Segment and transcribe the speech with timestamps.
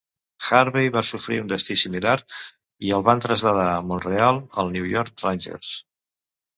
[0.47, 2.15] Harvey va sofrir un destí similar
[2.89, 5.75] i el van traslladar de Montreal als New York Rangers.